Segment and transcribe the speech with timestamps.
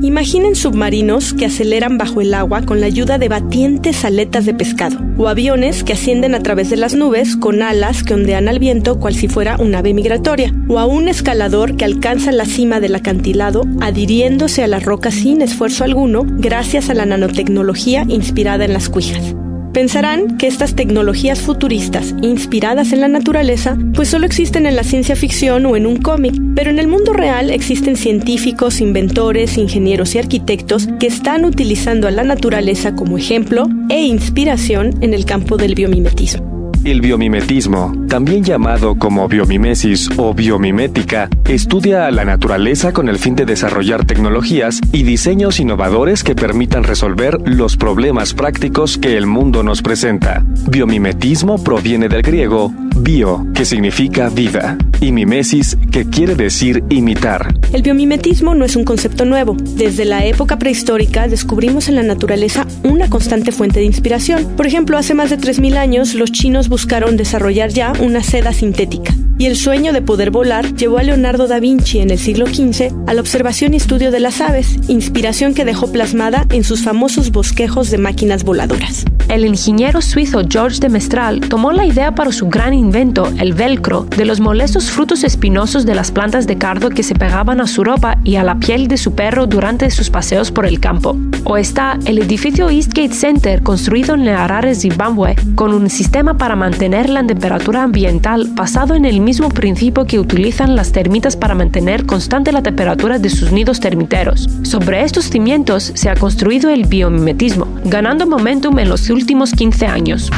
[0.00, 4.96] Imaginen submarinos que aceleran bajo el agua con la ayuda de batientes aletas de pescado,
[5.18, 8.98] o aviones que ascienden a través de las nubes con alas que ondean al viento
[8.98, 12.94] cual si fuera un ave migratoria, o a un escalador que alcanza la cima del
[12.94, 18.88] acantilado adhiriéndose a la roca sin esfuerzo alguno gracias a la nanotecnología inspirada en las
[18.88, 19.34] cuijas.
[19.72, 25.14] Pensarán que estas tecnologías futuristas, inspiradas en la naturaleza, pues solo existen en la ciencia
[25.14, 30.18] ficción o en un cómic, pero en el mundo real existen científicos, inventores, ingenieros y
[30.18, 35.74] arquitectos que están utilizando a la naturaleza como ejemplo e inspiración en el campo del
[35.74, 36.47] biomimetismo.
[36.84, 43.34] El biomimetismo, también llamado como biomimesis o biomimética, estudia a la naturaleza con el fin
[43.34, 49.62] de desarrollar tecnologías y diseños innovadores que permitan resolver los problemas prácticos que el mundo
[49.62, 50.44] nos presenta.
[50.68, 52.72] Biomimetismo proviene del griego
[53.02, 57.54] bio, que significa vida, y mimesis, que quiere decir imitar.
[57.72, 59.56] El biomimetismo no es un concepto nuevo.
[59.76, 64.44] Desde la época prehistórica descubrimos en la naturaleza una constante fuente de inspiración.
[64.56, 69.14] Por ejemplo, hace más de 3.000 años los chinos buscaron desarrollar ya una seda sintética.
[69.38, 72.92] Y el sueño de poder volar llevó a Leonardo da Vinci en el siglo XV
[73.06, 77.30] a la observación y estudio de las aves, inspiración que dejó plasmada en sus famosos
[77.30, 79.04] bosquejos de máquinas voladoras.
[79.28, 84.04] El ingeniero suizo George de Mestral tomó la idea para su gran invento, el velcro,
[84.16, 87.84] de los molestos frutos espinosos de las plantas de cardo que se pegaban a su
[87.84, 91.16] ropa y a la piel de su perro durante sus paseos por el campo.
[91.44, 97.10] O está el edificio Eastgate Center construido en Harare, Zimbabue, con un sistema para mantener
[97.10, 102.50] la temperatura ambiental basado en el mismo principio que utilizan las termitas para mantener constante
[102.50, 104.48] la temperatura de sus nidos termiteros.
[104.62, 110.30] Sobre estos cimientos se ha construido el biomimetismo, ganando momentum en los últimos 15 años.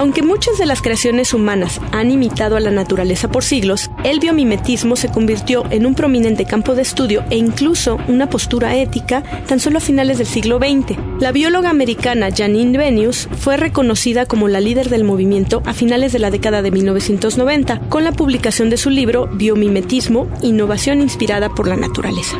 [0.00, 4.96] Aunque muchas de las creaciones humanas han imitado a la naturaleza por siglos, el biomimetismo
[4.96, 9.76] se convirtió en un prominente campo de estudio e incluso una postura ética tan solo
[9.76, 10.96] a finales del siglo XX.
[11.20, 16.18] La bióloga americana Janine Venius fue reconocida como la líder del movimiento a finales de
[16.18, 21.76] la década de 1990 con la publicación de su libro Biomimetismo, Innovación inspirada por la
[21.76, 22.38] naturaleza.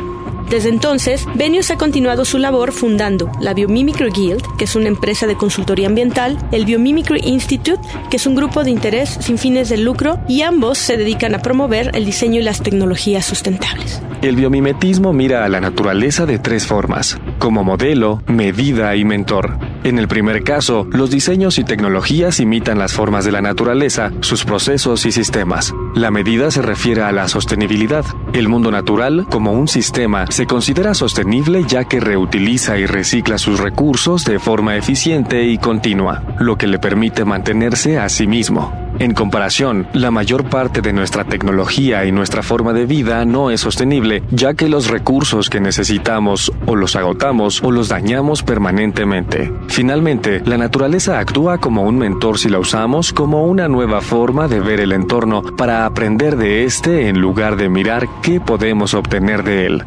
[0.51, 5.25] Desde entonces, Venius ha continuado su labor fundando la Biomimicry Guild, que es una empresa
[5.25, 7.79] de consultoría ambiental, el Biomimicry Institute,
[8.09, 11.39] que es un grupo de interés sin fines de lucro, y ambos se dedican a
[11.39, 14.01] promover el diseño y las tecnologías sustentables.
[14.21, 19.57] El biomimetismo mira a la naturaleza de tres formas, como modelo, medida y mentor.
[19.83, 24.45] En el primer caso, los diseños y tecnologías imitan las formas de la naturaleza, sus
[24.45, 25.73] procesos y sistemas.
[25.95, 28.05] La medida se refiere a la sostenibilidad.
[28.33, 33.59] El mundo natural, como un sistema, se considera sostenible ya que reutiliza y recicla sus
[33.59, 38.80] recursos de forma eficiente y continua, lo que le permite mantenerse a sí mismo.
[39.01, 43.61] En comparación, la mayor parte de nuestra tecnología y nuestra forma de vida no es
[43.61, 49.51] sostenible, ya que los recursos que necesitamos o los agotamos o los dañamos permanentemente.
[49.69, 54.59] Finalmente, la naturaleza actúa como un mentor si la usamos como una nueva forma de
[54.59, 59.65] ver el entorno para aprender de este en lugar de mirar qué podemos obtener de
[59.65, 59.83] él.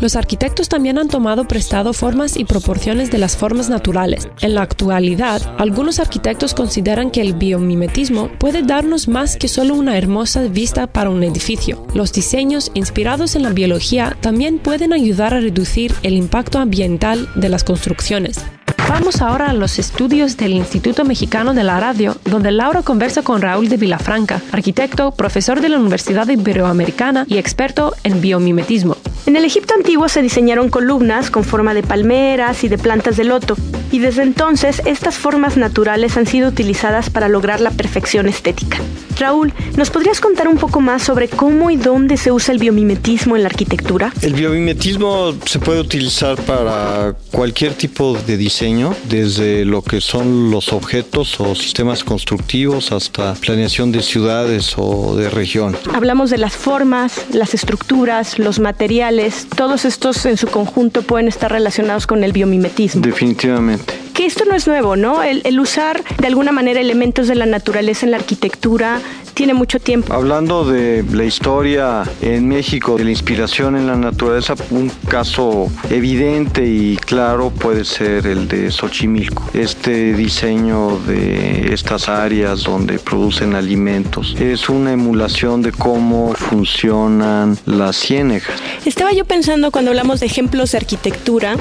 [0.00, 4.28] Los arquitectos también han tomado prestado formas y proporciones de las formas naturales.
[4.40, 9.96] En la actualidad, algunos arquitectos consideran que el biomimetismo puede darnos más que solo una
[9.96, 11.86] hermosa vista para un edificio.
[11.94, 17.48] Los diseños inspirados en la biología también pueden ayudar a reducir el impacto ambiental de
[17.48, 18.44] las construcciones.
[18.90, 23.40] Vamos ahora a los estudios del Instituto Mexicano de la Radio, donde Laura conversa con
[23.40, 28.96] Raúl de Vilafranca, arquitecto, profesor de la Universidad Iberoamericana y experto en biomimetismo.
[29.26, 33.22] En el Egipto antiguo se diseñaron columnas con forma de palmeras y de plantas de
[33.22, 33.56] loto,
[33.92, 38.78] y desde entonces estas formas naturales han sido utilizadas para lograr la perfección estética.
[39.20, 43.36] Raúl, ¿nos podrías contar un poco más sobre cómo y dónde se usa el biomimetismo
[43.36, 44.12] en la arquitectura?
[44.22, 50.72] El biomimetismo se puede utilizar para cualquier tipo de diseño, desde lo que son los
[50.72, 55.76] objetos o sistemas constructivos hasta planeación de ciudades o de región.
[55.92, 61.52] Hablamos de las formas, las estructuras, los materiales, todos estos en su conjunto pueden estar
[61.52, 63.02] relacionados con el biomimetismo.
[63.02, 63.99] Definitivamente
[64.30, 65.22] esto no es nuevo, ¿no?
[65.22, 69.00] El, el, usar de alguna manera elementos de la naturaleza en la arquitectura
[69.40, 70.12] tiene mucho tiempo.
[70.12, 76.66] Hablando de la historia en México, de la inspiración en la naturaleza, un caso evidente
[76.66, 79.42] y claro puede ser el de Xochimilco.
[79.54, 87.96] Este diseño de estas áreas donde producen alimentos es una emulación de cómo funcionan las
[87.96, 88.60] ciénegas.
[88.84, 91.56] Estaba yo pensando cuando hablamos de ejemplos de arquitectura,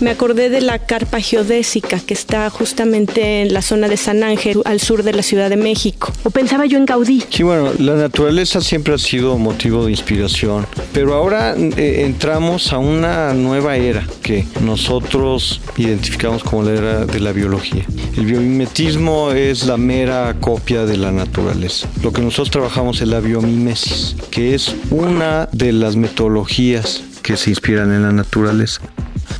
[0.00, 4.62] me acordé de la carpa geodésica que está justamente en la zona de San Ángel,
[4.64, 6.10] al sur de la Ciudad de México.
[6.24, 7.17] O pensaba yo en Gaudí.
[7.30, 12.78] Sí, bueno, la naturaleza siempre ha sido motivo de inspiración, pero ahora eh, entramos a
[12.78, 17.84] una nueva era que nosotros identificamos como la era de la biología.
[18.16, 21.88] El biomimetismo es la mera copia de la naturaleza.
[22.02, 27.50] Lo que nosotros trabajamos es la biomimesis, que es una de las metodologías que se
[27.50, 28.80] inspiran en la naturaleza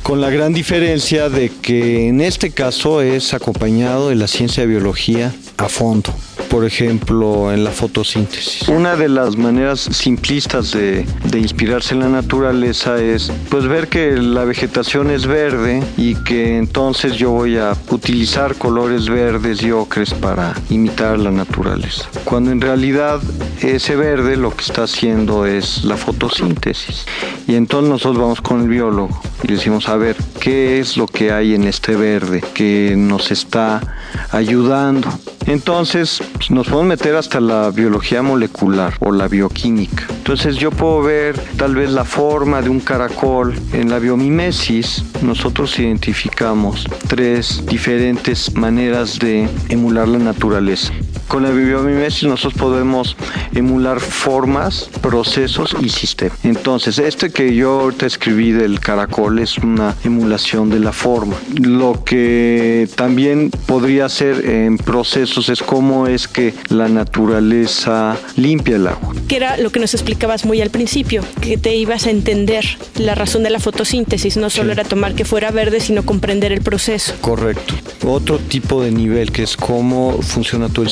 [0.03, 4.67] con la gran diferencia de que en este caso es acompañado de la ciencia de
[4.67, 6.13] biología a fondo
[6.49, 8.67] por ejemplo, en la fotosíntesis.
[8.67, 14.13] Una de las maneras simplistas de, de, inspirarse en la naturaleza es pues ver que
[14.17, 20.13] la vegetación es verde y que entonces yo voy a utilizar colores verdes y ocres
[20.13, 22.09] para imitar la naturaleza.
[22.23, 23.21] Cuando en realidad
[23.61, 27.05] ese verde lo que está haciendo es la fotosíntesis.
[27.47, 31.07] Y entonces nosotros vamos con el biólogo y le decimos, a ver, ¿qué es lo
[31.07, 33.81] que hay en este verde que nos está
[34.31, 35.09] ayudando?
[35.49, 40.05] Entonces nos podemos meter hasta la biología molecular o la bioquímica.
[40.09, 43.55] Entonces yo puedo ver tal vez la forma de un caracol.
[43.73, 50.93] En la biomimesis nosotros identificamos tres diferentes maneras de emular la naturaleza.
[51.29, 53.15] Con la biomimesis nosotros podemos
[53.53, 56.39] emular formas, procesos y sistemas.
[56.43, 61.35] Entonces, este que yo ahorita escribí del caracol es una emulación de la forma.
[61.61, 68.87] Lo que también podría ser en procesos es cómo es que la naturaleza limpia el
[68.87, 69.13] agua.
[69.27, 72.65] Que era lo que nos explicabas muy al principio, que te ibas a entender
[72.97, 74.79] la razón de la fotosíntesis, no solo sí.
[74.79, 77.13] era tomar que fuera verde, sino comprender el proceso.
[77.21, 77.75] Correcto.
[78.03, 80.89] Otro tipo de nivel que es cómo funciona todo el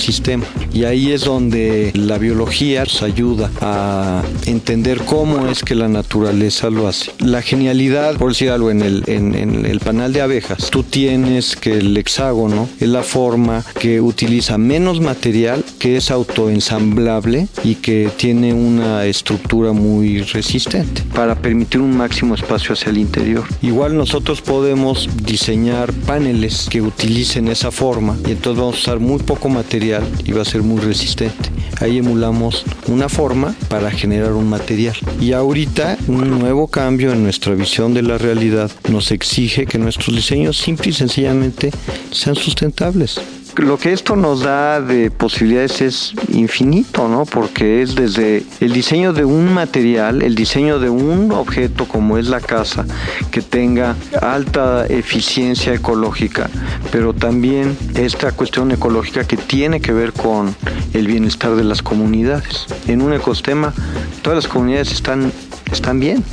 [0.74, 6.69] y ahí es donde la biología nos ayuda a entender cómo es que la naturaleza
[6.69, 7.12] lo hace.
[7.19, 11.56] La genialidad, por decir algo, en el, en, en el panal de abejas, tú tienes
[11.56, 18.09] que el hexágono es la forma que utiliza menos material, que es autoensamblable y que
[18.18, 23.45] tiene una estructura muy resistente para permitir un máximo espacio hacia el interior.
[23.61, 29.19] Igual nosotros podemos diseñar paneles que utilicen esa forma y entonces vamos a usar muy
[29.19, 31.50] poco material y va a ser muy resistente.
[31.80, 34.95] Ahí emulamos una forma para generar un material.
[35.19, 40.16] Y ahorita un nuevo cambio en nuestra visión de la realidad nos exige que nuestros
[40.16, 41.71] diseños simple y sencillamente
[42.12, 43.19] sean sustentables
[43.57, 47.26] lo que esto nos da de posibilidades es infinito, ¿no?
[47.26, 52.28] Porque es desde el diseño de un material, el diseño de un objeto como es
[52.28, 52.85] la casa,
[53.31, 56.49] que tenga alta eficiencia ecológica,
[56.92, 60.56] pero también esta cuestión ecológica que tiene que ver con
[60.94, 62.68] el bienestar de las comunidades.
[62.87, 63.73] En un ecosistema,
[64.21, 65.31] todas las comunidades están,
[65.71, 66.23] están bien.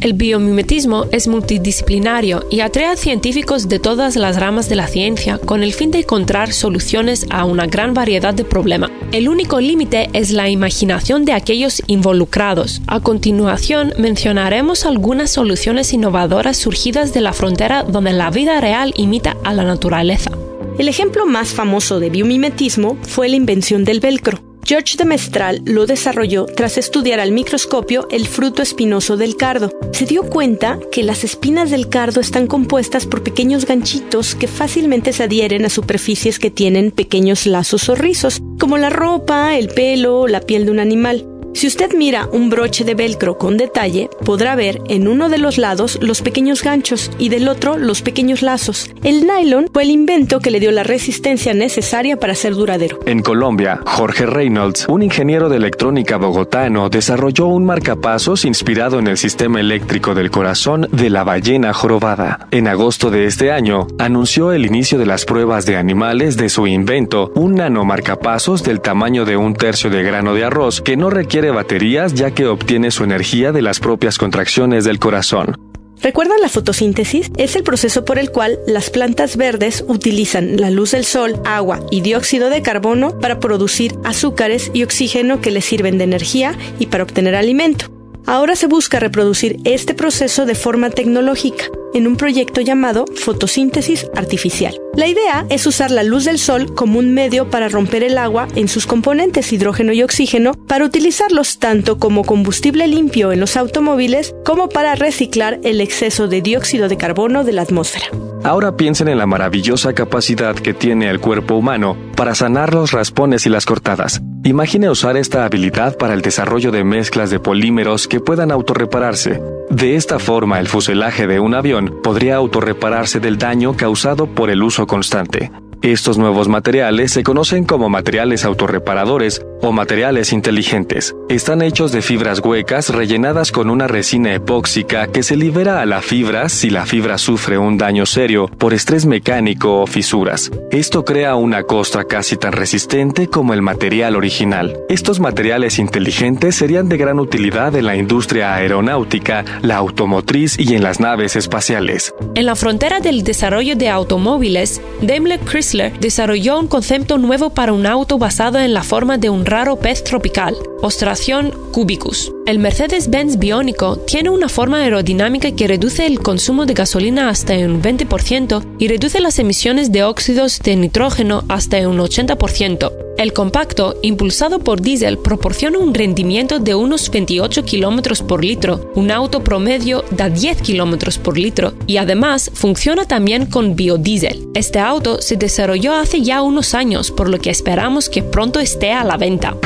[0.04, 5.38] El biomimetismo es multidisciplinario y atrae a científicos de todas las ramas de la ciencia
[5.38, 8.90] con el fin de encontrar soluciones a una gran variedad de problemas.
[9.12, 12.82] El único límite es la imaginación de aquellos involucrados.
[12.86, 19.38] A continuación mencionaremos algunas soluciones innovadoras surgidas de la frontera donde la vida real imita
[19.42, 20.32] a la naturaleza.
[20.78, 24.53] El ejemplo más famoso de biomimetismo fue la invención del velcro.
[24.66, 29.70] George de Mestral lo desarrolló tras estudiar al microscopio el fruto espinoso del cardo.
[29.92, 35.12] Se dio cuenta que las espinas del cardo están compuestas por pequeños ganchitos que fácilmente
[35.12, 40.20] se adhieren a superficies que tienen pequeños lazos o rizos, como la ropa, el pelo
[40.20, 41.33] o la piel de un animal.
[41.54, 45.56] Si usted mira un broche de velcro con detalle, podrá ver en uno de los
[45.56, 48.90] lados los pequeños ganchos y del otro los pequeños lazos.
[49.04, 52.98] El nylon fue el invento que le dio la resistencia necesaria para ser duradero.
[53.06, 59.16] En Colombia, Jorge Reynolds, un ingeniero de electrónica bogotano, desarrolló un marcapasos inspirado en el
[59.16, 62.48] sistema eléctrico del corazón de la ballena jorobada.
[62.50, 66.66] En agosto de este año, anunció el inicio de las pruebas de animales de su
[66.66, 71.43] invento, un nanomarcapasos del tamaño de un tercio de grano de arroz que no requiere
[71.50, 75.56] baterías ya que obtiene su energía de las propias contracciones del corazón.
[76.02, 77.30] ¿Recuerdan la fotosíntesis?
[77.38, 81.80] Es el proceso por el cual las plantas verdes utilizan la luz del sol, agua
[81.90, 86.86] y dióxido de carbono para producir azúcares y oxígeno que les sirven de energía y
[86.86, 87.86] para obtener alimento.
[88.26, 94.78] Ahora se busca reproducir este proceso de forma tecnológica en un proyecto llamado fotosíntesis artificial.
[94.94, 98.46] La idea es usar la luz del sol como un medio para romper el agua
[98.54, 104.34] en sus componentes hidrógeno y oxígeno para utilizarlos tanto como combustible limpio en los automóviles
[104.44, 108.06] como para reciclar el exceso de dióxido de carbono de la atmósfera.
[108.42, 113.46] Ahora piensen en la maravillosa capacidad que tiene el cuerpo humano para sanar los raspones
[113.46, 114.20] y las cortadas.
[114.46, 119.40] Imagine usar esta habilidad para el desarrollo de mezclas de polímeros que puedan autorrepararse.
[119.70, 124.62] De esta forma, el fuselaje de un avión podría autorrepararse del daño causado por el
[124.62, 125.50] uso constante.
[125.80, 131.16] Estos nuevos materiales se conocen como materiales autorreparadores o materiales inteligentes.
[131.30, 136.02] Están hechos de fibras huecas rellenadas con una resina epóxica que se libera a la
[136.02, 140.50] fibra si la fibra sufre un daño serio por estrés mecánico o fisuras.
[140.70, 144.78] Esto crea una costra casi tan resistente como el material original.
[144.90, 150.82] Estos materiales inteligentes serían de gran utilidad en la industria aeronáutica, la automotriz y en
[150.82, 152.14] las naves espaciales.
[152.34, 157.86] En la frontera del desarrollo de automóviles, Daimler Chrysler desarrolló un concepto nuevo para un
[157.86, 162.32] auto basado en la forma de un raro pez tropical, Ostración cubicus.
[162.44, 167.80] El Mercedes-Benz biónico tiene una forma aerodinámica que reduce el consumo de gasolina hasta un
[167.80, 173.03] 20% y reduce las emisiones de óxidos de nitrógeno hasta un 80%.
[173.16, 178.90] El compacto, impulsado por diésel, proporciona un rendimiento de unos 28 km por litro.
[178.96, 184.48] Un auto promedio da 10 km por litro y además funciona también con biodiesel.
[184.54, 188.92] Este auto se desarrolló hace ya unos años, por lo que esperamos que pronto esté
[188.92, 189.56] a la venta.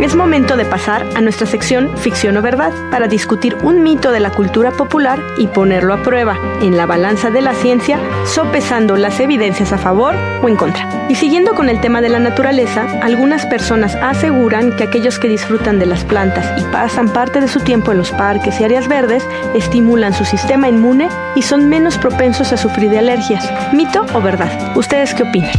[0.00, 4.20] Es momento de pasar a nuestra sección Ficción o Verdad para discutir un mito de
[4.20, 9.18] la cultura popular y ponerlo a prueba en la balanza de la ciencia, sopesando las
[9.18, 10.88] evidencias a favor o en contra.
[11.08, 15.80] Y siguiendo con el tema de la naturaleza, algunas personas aseguran que aquellos que disfrutan
[15.80, 19.26] de las plantas y pasan parte de su tiempo en los parques y áreas verdes
[19.54, 23.50] estimulan su sistema inmune y son menos propensos a sufrir de alergias.
[23.72, 24.76] ¿Mito o verdad?
[24.76, 25.50] ¿Ustedes qué opinan?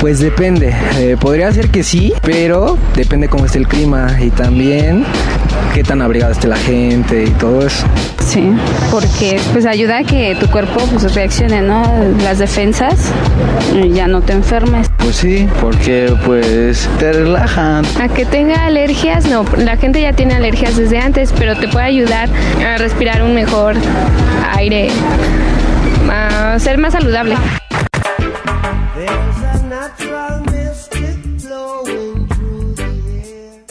[0.00, 5.04] Pues depende, eh, podría ser que sí, pero depende cómo esté el clima y también
[5.74, 7.84] qué tan abrigada esté la gente y todo eso.
[8.26, 8.50] Sí,
[8.90, 11.82] porque pues ayuda a que tu cuerpo pues reaccione, ¿no?
[12.22, 13.12] Las defensas
[13.74, 14.90] y ya no te enfermes.
[14.96, 17.84] Pues sí, porque pues te relajan.
[18.00, 21.84] A que tenga alergias, no, la gente ya tiene alergias desde antes, pero te puede
[21.84, 22.30] ayudar
[22.66, 23.74] a respirar un mejor
[24.54, 24.88] aire,
[26.10, 27.36] a ser más saludable.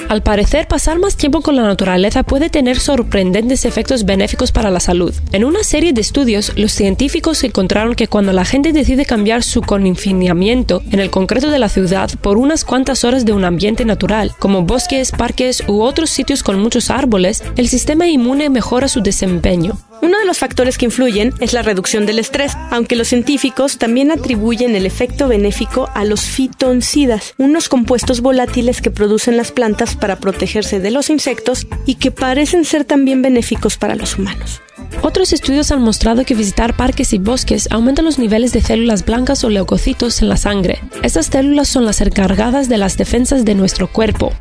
[0.09, 4.79] Al parecer, pasar más tiempo con la naturaleza puede tener sorprendentes efectos benéficos para la
[4.79, 5.13] salud.
[5.33, 9.61] En una serie de estudios, los científicos encontraron que cuando la gente decide cambiar su
[9.61, 14.33] confinamiento en el concreto de la ciudad por unas cuantas horas de un ambiente natural,
[14.39, 19.77] como bosques, parques u otros sitios con muchos árboles, el sistema inmune mejora su desempeño.
[20.01, 24.11] Uno de los factores que influyen es la reducción del estrés, aunque los científicos también
[24.11, 30.17] atribuyen el efecto benéfico a los fitoncidas, unos compuestos volátiles que producen las plantas para
[30.17, 34.61] protegerse de los insectos y que parecen ser también benéficos para los humanos.
[35.01, 39.43] Otros estudios han mostrado que visitar parques y bosques aumenta los niveles de células blancas
[39.43, 40.79] o leucocitos en la sangre.
[41.03, 44.33] Estas células son las encargadas de las defensas de nuestro cuerpo.